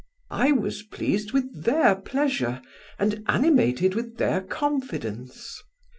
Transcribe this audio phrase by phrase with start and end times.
[0.31, 2.63] I was pleased with their pleasure,
[2.97, 5.61] and animated with their confidence.